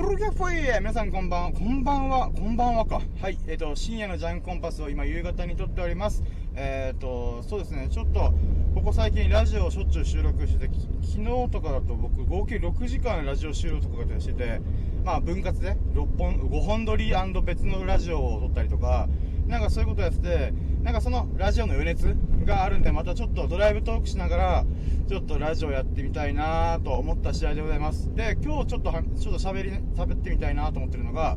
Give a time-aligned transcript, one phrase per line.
[0.00, 1.52] プロギャフォイエ皆さんこんばんは。
[1.52, 2.30] こんばんは。
[2.30, 3.02] こんばんはか。
[3.20, 3.36] はい。
[3.46, 6.24] えっ、と、深夜のジャンコンパスを今夕方に撮っております。
[6.54, 8.32] えっ、と、そうですね、ちょっと、
[8.74, 14.62] ここ最近ラジオをしょっちゅう収録してて、昨日とかだと僕合計6時間ラジオ収録とかしてて、
[15.04, 17.12] まあ分割で6本、5本撮り
[17.44, 19.06] 別のラジオを撮ったりとか、
[19.48, 24.64] なんかそういうことやってて、なんかそのラジオの余熱があるんで、またちょっとドライブトークしながら、
[25.08, 28.14] ちょっとラジオやってみたいなと思った次第でございます。
[28.14, 31.36] で、今日ちょっとは、ちょっと喋り、喋ってみたいなと思ってるのが、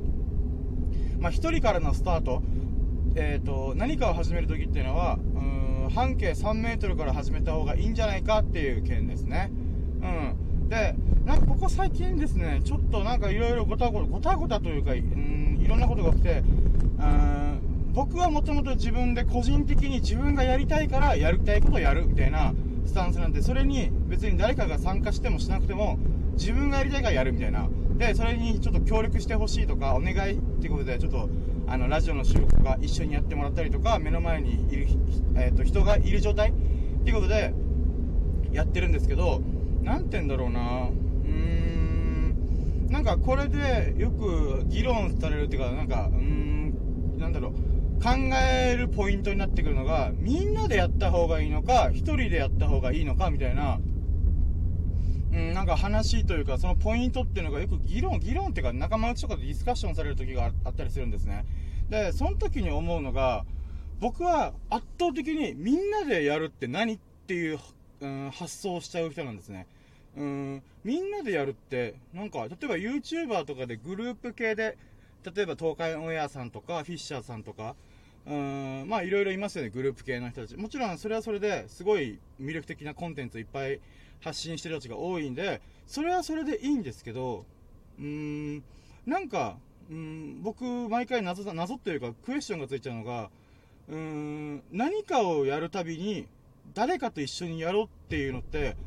[1.20, 2.42] まあ一人からのスタート、
[3.16, 9.52] えっ、と、何かを始めるときっていうのは、うーん、半径3メートルから始めた方がいいんじゃないかっていう件ですね。
[10.02, 10.70] うん。
[10.70, 17.53] で、なんかここ最近ですね、ちょっとなんかいろいろごたごた、ごたごたというか、うん、いろんなことが起きて、うん、
[17.94, 22.54] 僕はもともと自分で個人的に自分がやりたいからやりたいことをやるみたいな
[22.86, 25.98] スタンスなんで、それに別に誰かが参加してもしなくても、
[26.34, 27.70] 自分がやりたいからやるみたいな。
[27.98, 31.30] で、それにちょっと協力してほしいとか、お願いっていうことで、ちょっと、
[31.68, 34.88] あの、ラジオの収録とか一緒にやってもらったりとか、目の前にいる、
[35.36, 36.54] えっ、と、人がいる状態っ
[37.04, 37.54] ていうことで、
[38.52, 39.42] やってるんですけど、
[39.82, 40.90] なんて言うんだろうな。
[40.90, 47.73] うーん、なんかこれでよく議論されるっていうか、なんか、うーん、なんだろう、
[48.04, 53.80] 考えるポイントになってくるのが、みんなでやった方がいいのか、一人でやった方がいいのか、みたいな、
[55.32, 61.46] うん、なんか話というか、そのポイントっていうのがよく議論、議論っていうか仲間内とかでディスカッションされる時があったりするんですね。
[61.90, 63.46] で、その時に思うのが、
[64.02, 67.60] 僕は圧倒的にみんなでやるって何っていう、
[68.02, 69.66] うん、発想をしちゃう人なんですね。
[70.18, 74.78] うん、みんなでやるって、なんか、例えば YouTuber とかでグループ系で、
[75.34, 77.76] 例えば東海オンエアさんとか、フィッシャーさんとか、
[78.26, 80.56] うん、まあいろいろいますよね、グループ系の人たち。
[80.56, 83.80] もちろんそれはそれですごい魅力的なコンテンツをいっぱい
[84.22, 87.46] 発信してる人たちが多いんで、それはそれでいいんですけど、
[88.00, 88.06] うー
[88.58, 88.64] ん、
[89.06, 89.58] なんか、
[89.90, 93.30] うん、僕、毎回謎だ、謎というかクエスチョンがついちゃうのが、
[93.90, 96.28] うーん、何かをやるたびに、
[96.74, 98.78] 誰かと一緒にやろうっていうのって、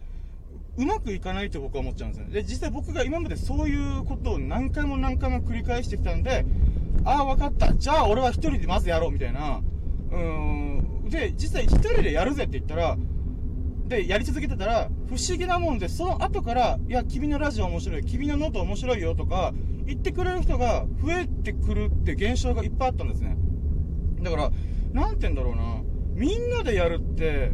[0.79, 2.33] うまくいかないと僕は思っちゃうんですね。
[2.33, 6.45] で、実際僕が今までそういうことを何回も何回も繰り返してきたんで、
[7.07, 7.73] ああ、わかった。
[7.73, 9.63] じゃあ俺は一人でまずやろうみたいな。
[10.11, 11.09] うん。
[11.09, 12.97] で、実際一人でやるぜって言ったら、
[13.87, 19.55] で、やり続けてたら、不思議なもんで、その後から、いや、君のラジオ面白い、君のノート面白いよとか、
[19.87, 23.37] 言ってくれる人が増えてくるって現象がいっぱいあったんですね。
[24.23, 24.51] だから、
[24.93, 25.83] なんて言うんだろうな。
[26.15, 27.53] みんなでやるって、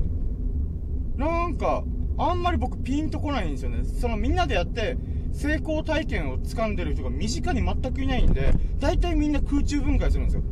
[1.16, 1.84] なんか、
[2.16, 3.84] あんまり僕ピンとこないんですよね。
[3.84, 4.96] そのみんなでやって、
[5.32, 10.42] 成功体験を掴んでる人が身近に全くいないんで、大体みんな空中分解するんですよ。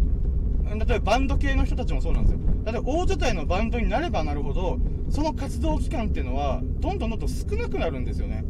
[0.70, 2.38] 例えばバンド系の人たちもそうなんですよ。
[2.64, 4.78] 例えば大所帯のバンドになればなるほど、
[5.10, 8.44] その活動期間っていうのは、どんどんどんどん少なくなるんですよね。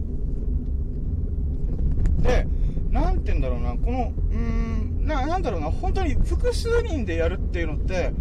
[2.18, 2.46] で、
[2.90, 8.12] なんて言うんだろうな、この、うーん、な、なんだろうな、本当に複数人でやるっていうのって、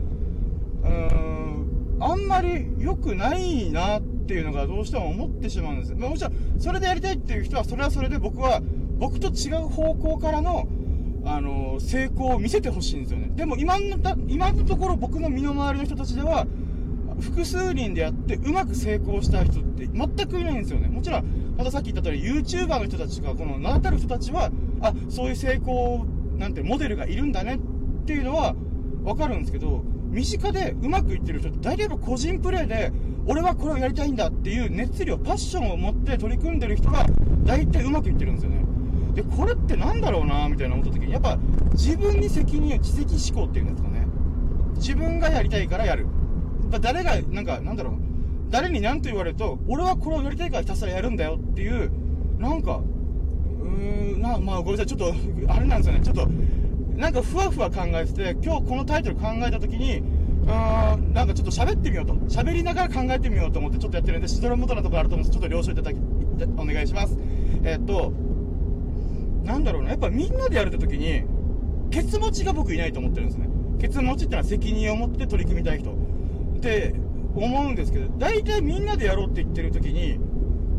[0.84, 5.95] うーん、あんまり良くないなってていうのがどうしても思ってしまうんです。
[5.95, 8.62] まあもちろん、それでやりたいっていう人は、それはそれで僕は、
[9.00, 10.67] 僕と違う方向からの、
[11.25, 13.31] あの成功を見せてほしいんですよね。
[13.35, 13.97] でも今の、
[14.28, 16.45] 今のところ僕の身の回りの人たちでは、
[17.19, 20.90] 複数人でやってうまく成功した人って全くいないんですよね。
[20.90, 24.51] もちろん、またさっき言った通り YouTuber の人たちが、この名だたる人たちは、
[24.81, 26.06] あ、そういう成功、
[26.38, 28.56] なんてモデルがいるんだねっていうのは
[29.03, 32.91] わかるんですけど、身近でうまくいってる人って大体やっぱ個人プレーで、
[33.28, 37.06] 俺はこれをやりたいんだっていう熱量、パッションを持って取り組んでる人が
[37.44, 38.66] 大体うまくいってるんですよね。
[39.13, 41.38] で、これってなんだろうなみたいな思った時に、やっぱ
[41.74, 44.08] 自分に責任を知的思考っていうんですかね。
[44.75, 46.03] 自分がやりたいからやる。
[46.03, 46.09] や
[46.68, 47.94] っぱ誰が、なんか、なんだろう。
[48.50, 51.91] 誰に何と言われると、俺はこれをやりたいからひたすらやるんだよっていう、
[52.40, 52.81] なんか、
[53.62, 55.13] うーん、な、まあごめんなさい、ちょっと、
[55.53, 56.28] あれなんですよね、ちょっと、
[56.96, 60.02] なんかふわふわ考えてて、今日このタイトル考えた時に、
[60.45, 62.13] ん、なんかちょっと喋ってみようと。
[62.13, 65.97] 喋りながら考えてみようと思ってちょっとやってるんで、しどろもどろなところあると思うんですちょっと了承いただき、
[66.57, 67.17] お願いします。
[67.63, 68.11] えっと、
[69.44, 71.23] なんだろうな、やっぱみんなでやるって時に、
[71.91, 73.49] ケツ持ちが僕いないと思ってるんですね。
[73.79, 75.91] ケツ持ちってのは責任を持って取り組みたい人。
[75.91, 76.93] って
[77.35, 80.19] 思うんですけど、大体みんなでやろうって言ってる時に、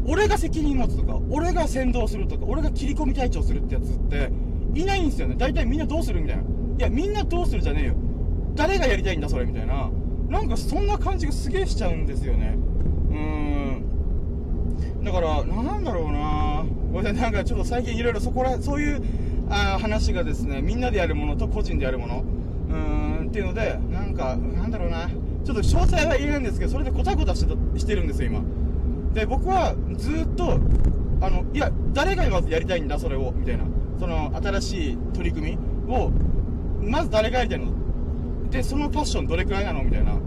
[0.06, 4.30] 俺が責任持つとか、俺が先導するとか、俺が切り込み隊長するってやつって、
[4.74, 5.34] いないんですよね。
[5.36, 6.42] 大体みんなどうするみたいな。
[6.42, 6.46] い
[6.78, 7.94] や、みんなどうするじゃねえよ。
[8.54, 9.90] 誰がやりたいんだ、それみたいな。
[10.28, 12.56] なんかそんな感じがすげえしちゃうんですよね。
[13.10, 13.16] うー
[15.00, 15.04] ん。
[15.04, 19.02] だから、なんだろうなこれなんかちょっと最近いろいろそこら、そういう
[19.48, 22.24] あ話がですね、みんなでやるものと個人でやるもの、
[22.70, 22.74] う
[23.24, 28.42] ん、っていうので、なんか、なんだろうなちょっと詳細は言えないんですけど、それでごたごたしてしてるんですよ、今。
[29.14, 30.60] で、僕はずっと、
[31.20, 33.64] あの、いや、誰がまずやりたいんだ、それを、みたいな。
[33.98, 36.10] その新しい取り組みを
[36.80, 37.66] まず誰がやりたいの？
[38.50, 39.82] でそのファッションどれくらいなの？
[39.84, 40.14] みたいな。
[40.14, 40.18] っ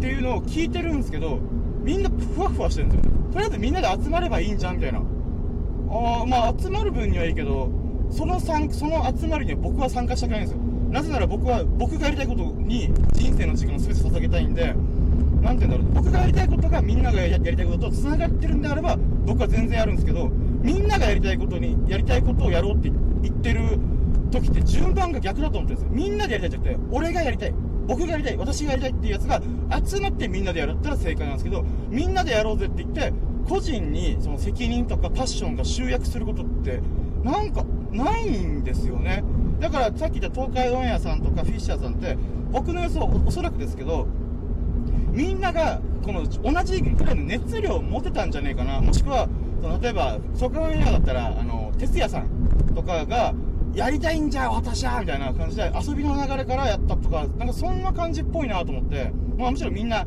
[0.00, 1.38] ていうのを聞いてるんですけど
[1.82, 3.12] みんなふわふわしてるんですよ。
[3.32, 4.98] とりあえずみんなで集まればいいんじゃんみたいな。
[4.98, 5.02] あ
[6.26, 7.70] まあ集まる分にはいいけど
[8.10, 10.58] そのその集まりには僕は参加したくないんですよ。
[10.90, 14.74] なぜなら僕は僕がやりたいことに人生の時間を全て捧げたいんで
[15.42, 16.04] なんて言うんだろう。
[16.04, 18.96] 僕がやりたいことがみんながやりたいことと繋がってるんであれば
[19.26, 22.90] 僕は全然やるんですけどみんながやりたいことにやりたいことをやろうって
[23.22, 23.78] 言ってる
[24.30, 25.96] 時って順番が逆だと思ってるんですよ。
[25.96, 27.54] みんなでやりたいじゃなくて俺がやりたい。
[27.86, 29.40] 僕がやりたい私がやりたいっていうやつが
[29.84, 33.12] 集まってみんなでやるったら正解なんですけどみんなでやろうぜって言って
[33.48, 36.80] 個人にその責任とかパッションが集約することって
[37.22, 39.22] なんかないんですよね。
[39.60, 42.16] だからさっき言った東海オンエアさんとかフィッシャーさんって
[42.50, 44.06] 僕の予想おそらくですけど
[45.10, 48.80] みんながこの同じくらいの熱量を持てたんじゃねえかな。
[48.80, 49.28] もしくは
[49.60, 52.28] その例えば東海オンエアだったらあの哲也さん
[52.74, 53.34] とかが
[53.74, 59.12] やりたいんじゃ私はみたいな感じで遊びの流れからやったとかなんかそんな感じっぽいなと思って。
[59.36, 60.06] まあもちろんみんな、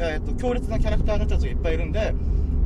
[0.00, 2.14] えーと、強烈なキャラクターの人たちがいっぱいいるんで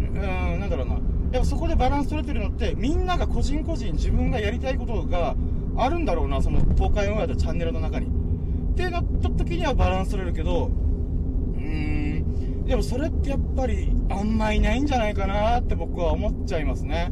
[0.01, 0.95] うんなんだろうな。
[1.33, 5.35] やっぱそこでバランス取れてるのってみんなが個人個人自分がやりたいことが
[5.77, 8.07] あるんだろうなその東海オンエアとチャンネルの中に。
[8.07, 17.11] ってなった時にはバランス取れるけどうーんでもそれってやっぱりあんまいないんじゃないかなって僕は思っちゃいますね。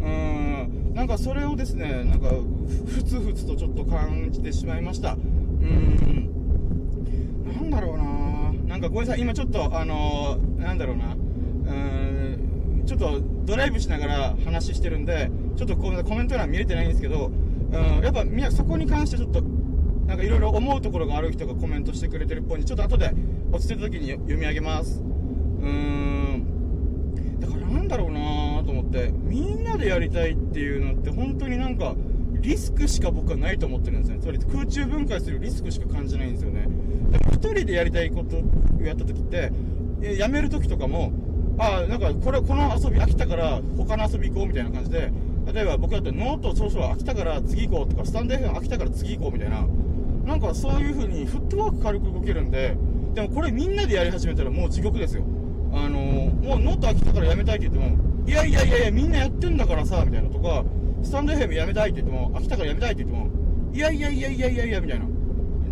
[0.00, 0.41] うん。
[0.94, 2.28] なんかそれをですねなんか
[2.86, 5.14] ふつふつとちょっと感じてしまいました。
[5.14, 6.30] うん。
[7.44, 8.04] なんだろうな。
[8.66, 9.20] なんかごめんなさい。
[9.20, 11.14] 今ちょっとあのー、なんだろうな。
[11.14, 12.82] うん。
[12.86, 17.30] ちょっとドライブしながら話してるんでちょっとごめんなさいコメント欄見れてないんですけどう
[17.70, 18.02] ん。
[18.02, 19.40] やっぱみそこに関してちょっと
[20.06, 23.14] なんかいろいろ思うところがある人がコメントしてくれてるっぽいんでちょっと後で
[23.50, 25.00] 落ち着いた時に読み上げます。
[25.00, 27.40] うーん。
[27.40, 31.94] だからなんだろうなと思ってみんなでやりたいっていうのって本当になんか
[32.40, 34.18] リスクしか僕はないと思ってるんですね。
[34.20, 36.62] つまり空中分解するリスクしか感じないんですよね。
[36.62, 38.42] でも1人でやりたいことを
[38.82, 39.52] やった時って
[40.18, 41.12] やめる時とかも
[41.58, 45.12] ああなんかこれこの遊び飽きたから他の遊び行こうみたいな感じで
[45.52, 49.66] 例えば僕だってノートそろそろ飽きたから次行こうとかスタンド FM 飽きたから次行こうみたいな
[50.24, 52.76] なんかそういう風にフットワーク軽く動けるんで
[53.14, 55.24] でもこれみんなでやり始めたらもう地獄ですよ。
[55.74, 60.64] あのー、もうノート飽きたからやめたいって言ってもいやいやいやいやみんなやってんだからさみたいなとか
[61.02, 63.30] スタンド FM やめたいって言っても飽きたからやめたいって言っても
[63.74, 65.06] いやいやいやいやいやいやみたいな。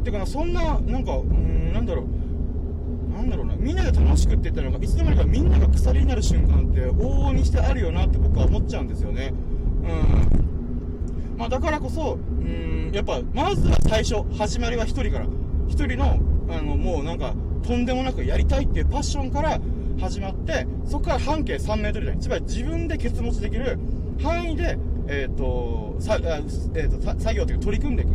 [0.02, 3.12] てかそんななんかうんなんだろう。
[3.12, 3.54] なんだろうな。
[3.56, 9.32] みんなで楽しくって言ったのがいつの間にかみんなが鎖になる瞬間って往々にしてあるよなって僕は思っちゃうんですよね。
[9.82, 11.36] うん。
[11.36, 15.26] まあ、だからこそうんやっぱまずは最初始まりは1人から。
[15.26, 16.18] 1人の
[16.48, 19.60] あのもうなんかとんでもなくやりたいっていうパッションから
[20.00, 23.78] 始まってそこから半径3メートル以内つまり自分でケツ持できる
[24.22, 28.10] 範囲で、えーとさえーと、作業というか取り組んでいく。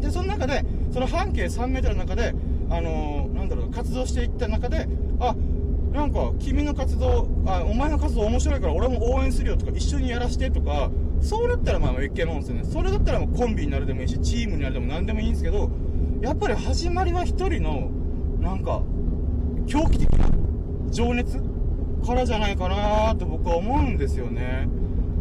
[0.00, 2.34] でその中でその半径3メートルの中で、
[2.70, 4.88] あのー、なんだろう活動していった中で
[5.20, 5.36] あ
[5.92, 10.90] なんか君の活動あお前の活動面白いから俺も応援するよとか一緒にやらしてとか
[11.20, 12.64] そうだったらまあ一見もんですよね。
[12.64, 15.70] それだったらもうコンビになるでもいいしチームになるでも何でもいいんですけど
[16.22, 17.90] やっぱり始まりは一人の
[18.40, 18.80] なんか
[19.66, 20.39] 狂気的な
[20.90, 21.40] 情熱
[22.04, 24.68] からじゃないかなと僕は思うんですよね。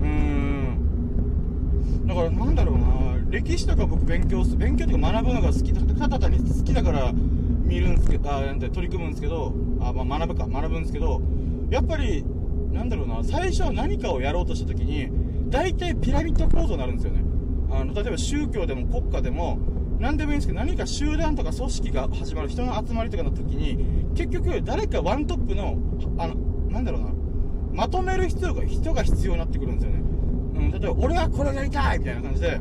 [0.01, 2.07] うん。
[2.07, 2.89] だからなんだろうな。
[3.29, 11.21] 歴史とか僕勉強す勉強とか学ぶのが好きだただ単に好きだから見るんですけどあなんて取り組むんですけどあ、まあ、学ぶか学ぶんですけど
[11.69, 12.25] やっぱり
[12.71, 13.23] なんだろうな。
[13.23, 15.09] 最初何かをやろうとした時に
[15.49, 17.21] 大体ピラミッド構造になるんですよね。
[17.71, 19.59] あの例えば宗教でも国家でも
[19.99, 25.77] 何でもいいんですけど何か集団とか組織が始まる人の集まりとかの時に結局誰かワントップの
[26.17, 26.35] あの
[26.69, 27.09] なんだろうな
[27.73, 32.59] まとめる必要が人が必要になってくるんですよね、うん、例えば俺はこれをやりたいみたいな感じで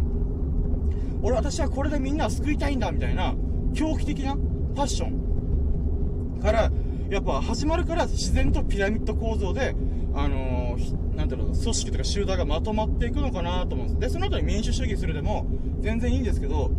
[1.23, 3.35] 俺私はこれでみんなを救いたいんだみたいな
[3.75, 4.37] 狂気的な
[4.75, 6.71] パッションから
[7.11, 9.75] やっぱ始まるから自然とピラミッド構造で
[10.15, 14.01] あのー、なんだろう組織とか集団がまとまっていくのかなと思うんです。
[14.01, 15.47] でその後に民主主義するでも
[15.81, 16.71] 全然いいんですけど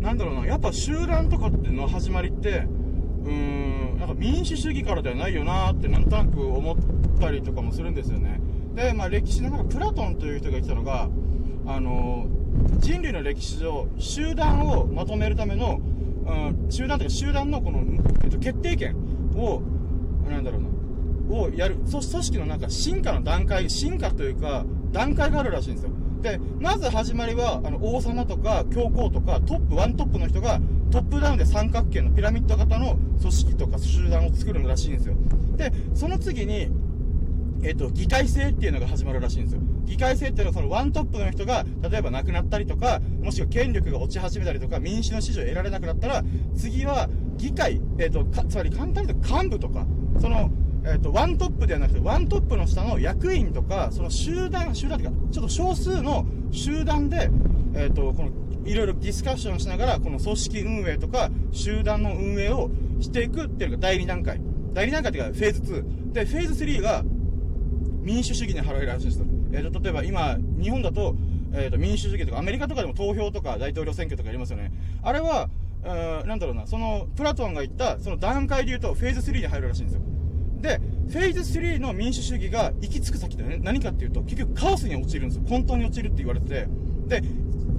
[0.00, 2.66] なんだろうなやっぱ集団とかっての始まりって
[3.24, 3.32] うー
[3.96, 6.76] んなんか民主主義からではないよなってなんとなく思っ
[7.20, 8.40] たりとかもするんですよね
[8.74, 11.08] でまあ歴史のなんかプラトンという人が言ってたのが
[11.66, 12.26] あの、
[12.78, 15.80] 人類の歴史上集団をまとめるための
[16.30, 17.80] うん、集団というか集団のこの、
[18.24, 18.96] えっと、決定権
[19.34, 19.62] を、
[20.28, 20.62] なんだろう
[21.32, 25.90] な、をやる、組織のなんか進化の段階、進化というか、段階があるらしいんですよ。
[26.22, 30.60] で、まず始まりは、あの、王様とか教皇とかトップ、ワントップの人が
[30.90, 35.14] トップダウンで三角形のピラミッド型の組織とか集団を作るらしいんですよ。
[35.56, 36.68] で、その次に、
[37.62, 39.60] えっ、と、議会制っていうのが始まるらしいんですよ。
[39.84, 46.22] 議会制っていうのはそのワントップの人が、例えば亡くなったりとか、もしくは権力が落ち始めたりとか、民主の支持を得られなくなったら、
[46.54, 49.86] 次は議会、えっ、と、つまり簡単に言うと幹部とか、
[50.20, 50.50] その、
[50.84, 57.30] えっ、と、ワントップではなくて、ワントップの下の役員とか、その集団、集団っていうか、ちょっと少数の集団で、
[57.74, 58.30] えっ、と、この、
[58.64, 62.70] いろいろディスカッションしながら、この組織運営とか、集団の運営を
[63.00, 64.40] していくっていうのが第2段階。
[64.72, 66.12] 第2段階っていうか、フェーズ2。
[66.12, 67.04] で、フェーズ3が、
[68.02, 69.22] 民主主義に払えるらしいんです。
[69.52, 71.14] えーと、例えば今、日本だと、
[71.52, 74.72] えーと、民主主義とか、アメリカとかでも投票とか大統領選挙とかありますよね。
[75.02, 75.50] あれは、
[75.84, 80.02] うん、なんだろうな、その、プラトンが言った、その段階で言うと、フェーズ3に入るらしいんですよ。
[80.60, 85.44] で、フェーズ3の民主主義が行き着く先でね、何かっていうと、結局カオスに陥るんですよ。
[85.48, 86.68] 本当に陥るって言われてて。
[87.08, 87.22] で、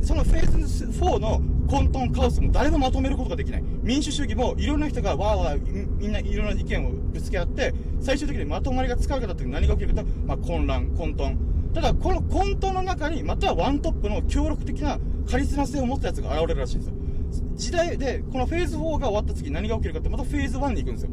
[0.02, 3.64] そのフェーズ4の混沌カオスも誰もまとめることができない。
[3.84, 11.38] 民主主義もいろんな人がわーわーみんないろんな意見をぶつけ合って、最終的にまとまりがつかなかった時に何が起きるかと、まあ、混乱、混沌。
[11.74, 16.96] ただ、この混沌の中に、またはワントップの協力的なカリスマ性を持ったやつが現れるらしいんですよ。
[17.56, 21.12] 時代で、このフェーズ4が終わった次何が起きるかって、またフェーズ1に行くんですよ。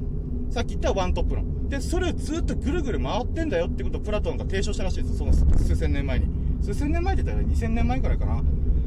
[0.50, 1.68] さっき言ったワントップの。
[1.68, 5.18] で、それをずっとぐるぐる回ってんだよってことをプラトンが提唱したらしいです。
[5.18, 6.26] その数千年前に。
[6.62, 8.42] 数千年前って言ったら2000年前くらいかな。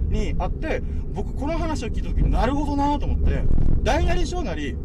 [0.10, 0.82] にあって、
[1.14, 3.44] 僕この話を聞いた時になるほどなと思って、
[3.84, 4.76] 大なり小なり、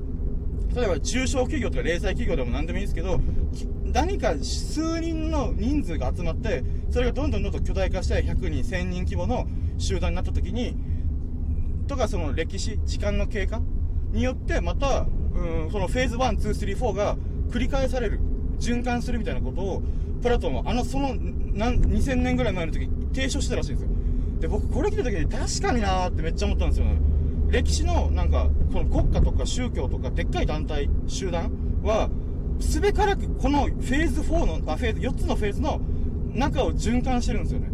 [0.75, 3.21] 例えば中小企業とか零細企業でも何でもいいですけど、
[3.93, 9.47] 何か数人の人数が集まって、それがどんどんどんどん巨大化して100人、1000人規模の
[9.79, 10.77] 集団になった時に、
[11.87, 13.61] とかその歴史、時間の経過
[14.13, 15.07] によってまた、
[15.37, 17.17] うん、そのフェーズ1、2、3、4が
[17.51, 18.21] 繰り返される、
[18.59, 19.83] 循環するみたいなことを、
[20.23, 21.15] プラトンはあの、その、
[21.55, 23.91] 何、2000年ぐらい前の時提唱してたらしいんですよ。
[24.41, 26.97] で、僕これ聞いた時に確かになーってめっちゃ思ったんですよね。
[27.49, 31.51] 歴史のなんか、この国家とか宗教とかでっかい団体、集団
[31.83, 32.11] は、
[32.61, 35.81] すべからくこのフェーズ4の、あ、フェーズ、4つのフェーズの
[36.35, 37.69] 中を循環してるんですよね。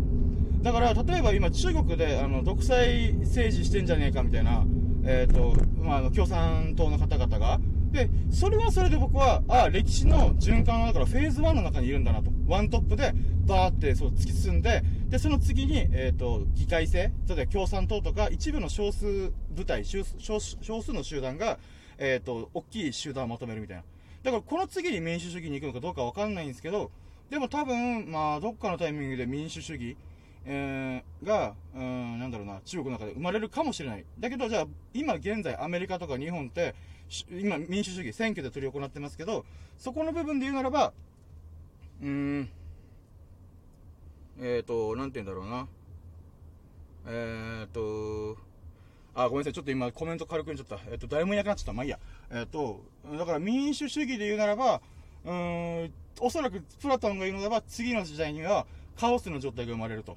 [0.63, 4.65] だから、例えば今中国で、あの、独裁政治してんじゃねえかみたいな、
[5.05, 12.31] えっ、ー、と、まあ、あの、共産党の方々が、で、それはそれで僕は、ああ、歴史の循環だからフェーズ1の中にいるんだなと。
[12.47, 13.13] ワントップで、
[13.47, 21.59] バーってそう突き進んで、で、その次に、えっ、ー、と、議会制、例えば共産党とか、一部の少数部隊、少数の集団が、
[21.99, 23.83] えっ、ー、と、大きい集団をまとめるみたいな。
[24.23, 26.91] だから、この次に民主主義に行くのかどうかわかんないんですけど、
[27.29, 29.97] でも多分、まあ、どっかのタイミングで民主主義、
[30.45, 34.05] えー、が、うん、なんだろうな、中国の中で生まれるかもしれない。
[34.19, 36.75] だけど、じゃあ、今現在アメリカとか日本って、
[37.31, 39.45] 今民主主義、選挙で取り行ってますけど、
[39.79, 40.93] そこの部分で言うならば、
[42.01, 42.49] うーん、
[44.41, 45.69] えっ、ー、と、なんて言うんだろうな。
[47.07, 48.41] えっ、ー、と、
[49.15, 49.53] あ、ごめんなさい。
[49.53, 50.85] ちょっと今コメント軽く言っちゃった。
[50.91, 51.73] えっ、ー、と、誰もいなくなっちゃった。
[51.73, 51.99] まあいいや。
[52.31, 52.83] えっ、と、
[53.19, 54.81] だから民主主義で言うならば、
[55.25, 60.17] うーん、おそらくプラトンが言うならば、次の時代にはカオスの状態が生まれると。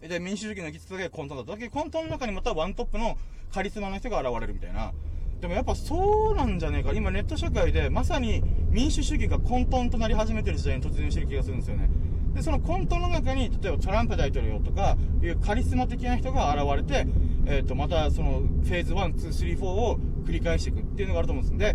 [0.00, 1.52] で、民主主義の行き着くだけ混沌だと。
[1.52, 3.16] だけど混沌の中にまたワントップの
[3.52, 4.92] カリスマの人が現れるみたいな。
[5.40, 6.92] でもやっぱそうなんじゃねえか。
[6.92, 11.90] 今ネット社会でまさに民主主義が混沌となり始めてる時代に突入してる気がするんですよね。
[12.34, 17.06] で、その混沌の中に、例えばトランプ大統領とかいうカリスマ的な人が現れて、
[17.46, 21.74] えっ、ー、と、またそのフェーズ1、2、3、4を繰り返していくっていうのがあると思うんですんで、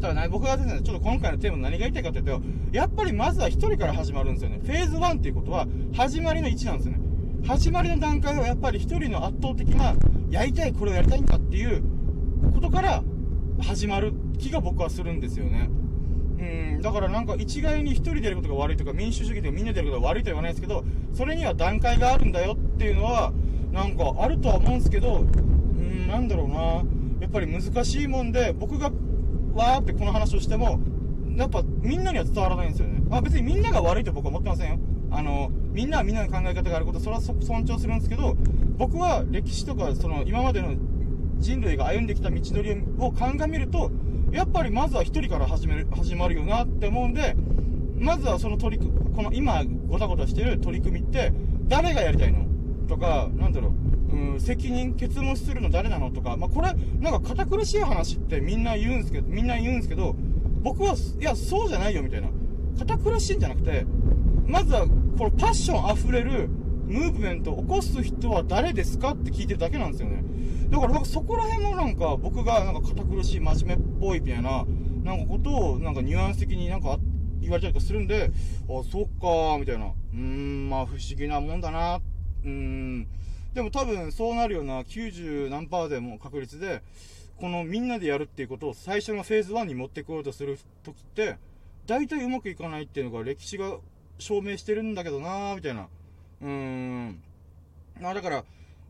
[0.00, 2.40] ただね、僕がですね、ちょっと今回のテーマ何が言いたいかというと、
[2.72, 4.60] やっぱりまずは1人から始まるんですよね。
[4.62, 7.00] フェーズ1っていうことは、始まりの1なんですよね。
[7.46, 9.94] 始まりの段階はやっぱり1人の圧倒的な、
[10.30, 11.82] やりたい、これをやりたいんだっていう
[12.52, 13.02] ことから
[13.60, 15.70] 始まる気が僕はするんですよね。
[16.38, 20.84] うん、だからなんか一概に1人でやることが悪いとか、民主主義でみんなでやることが悪いとは言わないですけど、
[21.14, 23.32] それには段階があるんだよっていうのは、
[23.72, 26.84] なんかあるとは思うんですけど、うん、なんだろうな。
[27.20, 28.90] やっぱり難しいもんで、僕が
[29.56, 30.78] わーってこの話をしても、
[31.36, 33.02] やっぱみんなには伝わらないんですよね。
[33.08, 34.78] まあ別にみんなが悪いと僕は思ってませんよ。
[35.10, 38.36] あの、みんなはみんなの考え方があること、それは尊重するんですけど、
[38.76, 40.74] 僕は歴史とか、その今までの
[41.38, 43.90] 人類が歩んできた道のりを鑑みると、
[44.32, 47.34] やっぱりまずは一人から始める、始まるよなって思うんで、
[47.98, 51.32] まずはその取りこの今ごたごたしてる取り組みって、
[51.68, 52.44] 誰がやりたいの
[52.88, 53.72] とか、なんだろう、
[54.16, 60.16] うん、責任、結論するの誰なのとか、まあ、これ、なんか堅苦しい話ってみんな言うんですけど、みんな言うんですけど、
[60.62, 62.28] 僕は、いや、そうじゃないよみたいな。
[62.78, 63.86] 堅苦しいんじゃなくて、
[64.46, 64.86] まずは、
[65.18, 66.48] このパッション溢れる
[66.86, 70.24] ムーブメントを起こす人は誰ですかって聞いてるだけなんですよね。
[70.70, 74.64] だからなんかそこら辺もなんか僕がなんか堅苦しい真面目っぽいみたいな、
[75.04, 76.98] なんかことをなんかニュアンス的になんか
[77.40, 78.30] 言われたりとかするんで、
[78.68, 79.86] あ、そっかー、みたいな。
[79.86, 81.96] うーん、まあ不思議なもんだな。
[81.96, 83.08] うーん。
[83.56, 86.82] でも多分そうなるような90何パーでも確率で、
[87.40, 91.38] このみんなでやるっていうことを最初のフェーズ1に持ってこようとするときって、
[91.86, 93.78] 大体うまくいかないっていうのが歴史が
[94.18, 95.88] 証明してるんだけどなーみたいな。
[96.42, 97.22] うーん。
[97.98, 98.44] まあだから、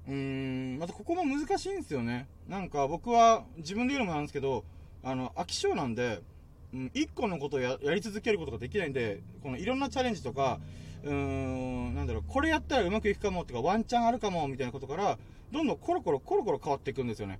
[0.08, 2.26] うーん、またここも難しいんですよね。
[2.48, 4.64] なんか僕は自分で言うのもなんですけど、
[5.04, 6.22] あの、飽き性なんで、
[6.74, 10.58] うん、一個のことをやり続けることができないんで、このいろんなチャレンジとか、
[11.06, 15.18] うーん、なんだろう、これやったらうまくいくかもとか、ワンチャンあるかもみたいなことから、
[15.52, 17.38] どんどんコロコロコロコロ変わっていくんですよね。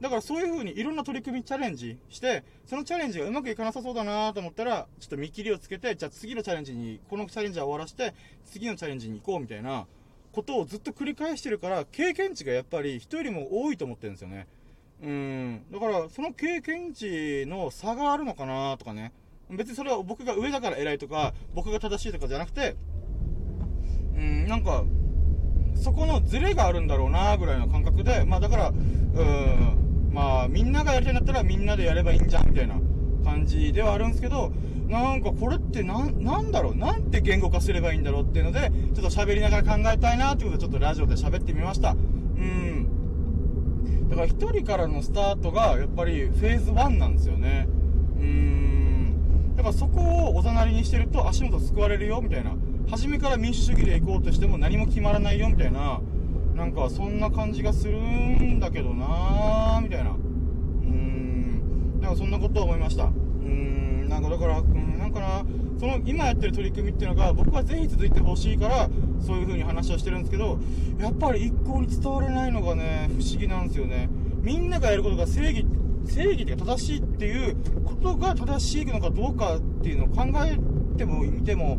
[0.00, 9.86] だからそういう風にいろんな取り組みチャレンジして、そのチャレンジがうまくいかなさそうだなと思ったら、ちょっと見切りをつけて、じゃあ次のチャレンジに、このチャレンジは終わらして、次のチャレンジに行こうみたいな
[10.32, 14.46] ことをずっと繰り返してるから、経験値がやっぱり人よりも多いと思ってるんですよね。
[15.02, 15.62] うん。
[15.72, 19.12] だから、その経験値の差があるのかなとかね。
[19.50, 22.76] 別にそれは僕が上だから偉いとか、僕が正しいとかじゃなくて、
[24.18, 24.84] うん、なんか、
[25.74, 32.74] そこのズレがあるんだろうなぐらいの感覚で、まあだから、うん、まあみんながやりたいんだったらみんなでやればいいんじゃんみたいな
[33.24, 34.52] 感じではあるんですけど、
[34.88, 41.92] なんかこれってな、なんだろうなんて言語化すればいいんだろうっていうので、ちょっと喋りながら考えたいなってことでちょっとラジオで喋ってみました。
[41.92, 44.08] うん。
[44.08, 47.68] だから1人からのスタートがやっぱりフェーズ1なんですよね。
[48.18, 49.54] うん。
[49.56, 52.56] だからそこをおざなりにしてると足元救われるよみたいな。
[52.90, 56.00] 初めから民主主義で行こうとしても何も決まらないよみたいな。
[56.54, 60.10] なんかそんな感じがするんだけどなーみたいな。
[60.10, 62.00] うーん。
[62.00, 63.04] なんかそんなことを思いました。
[63.04, 64.08] うーん。
[64.08, 65.44] なんかだから、うん、なんかな、
[65.78, 68.90] その今やってる取り組みっていうのが僕はぜひ続いてほしいから
[69.24, 70.58] そういう風に話をしてるんですけど
[70.98, 74.08] やっぱり一向に伝われないのがね不思議なんですよね
[74.42, 75.64] みんながやることが正義
[76.04, 80.58] 正義っていうか正しいっていうことが正しいのかどうかっていうのを考え
[80.96, 81.78] ても見ても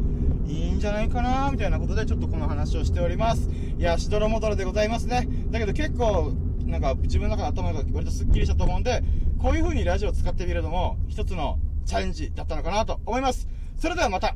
[0.50, 3.50] いいんじゃないかなみたいなことでちょっとこの話をしております。
[3.78, 5.28] いやしどろもどろでございますね。
[5.52, 6.34] だけど結構
[6.66, 9.04] なんか自分の中の頭が割とスッキリしたと思うんで
[9.38, 13.48] こういう風にラジオを使ってみるのも一つのチャレンジだったのかなと思います。
[13.78, 14.36] それではまた。